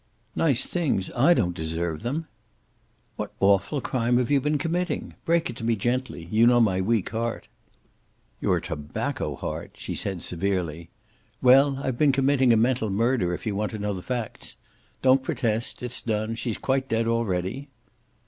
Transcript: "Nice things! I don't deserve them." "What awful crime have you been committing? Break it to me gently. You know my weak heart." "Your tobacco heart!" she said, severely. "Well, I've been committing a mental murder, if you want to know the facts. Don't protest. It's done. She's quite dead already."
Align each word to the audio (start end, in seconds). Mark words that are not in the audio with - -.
"Nice 0.35 0.65
things! 0.65 1.11
I 1.15 1.35
don't 1.35 1.53
deserve 1.55 2.01
them." 2.01 2.25
"What 3.17 3.33
awful 3.39 3.81
crime 3.81 4.17
have 4.17 4.31
you 4.31 4.41
been 4.41 4.57
committing? 4.57 5.13
Break 5.25 5.47
it 5.51 5.55
to 5.57 5.63
me 5.63 5.75
gently. 5.75 6.27
You 6.31 6.47
know 6.47 6.59
my 6.59 6.81
weak 6.81 7.11
heart." 7.11 7.47
"Your 8.39 8.59
tobacco 8.59 9.35
heart!" 9.35 9.73
she 9.75 9.93
said, 9.93 10.23
severely. 10.23 10.89
"Well, 11.39 11.77
I've 11.83 11.99
been 11.99 12.11
committing 12.11 12.51
a 12.51 12.57
mental 12.57 12.89
murder, 12.89 13.31
if 13.35 13.45
you 13.45 13.55
want 13.55 13.69
to 13.73 13.77
know 13.77 13.93
the 13.93 14.01
facts. 14.01 14.55
Don't 15.03 15.21
protest. 15.21 15.83
It's 15.83 16.01
done. 16.01 16.33
She's 16.33 16.57
quite 16.57 16.89
dead 16.89 17.05
already." 17.05 17.69